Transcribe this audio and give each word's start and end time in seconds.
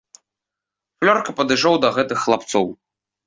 Флёрка 1.03 1.31
падышоў 1.41 1.75
да 1.83 1.93
гэтых 1.99 2.17
хлапцоў. 2.25 2.67